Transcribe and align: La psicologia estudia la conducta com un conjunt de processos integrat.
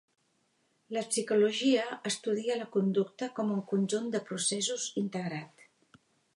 La 0.95 1.03
psicologia 1.09 1.83
estudia 2.11 2.57
la 2.63 2.67
conducta 2.77 3.29
com 3.41 3.53
un 3.59 3.63
conjunt 3.75 4.11
de 4.17 4.25
processos 4.33 4.91
integrat. 5.07 5.67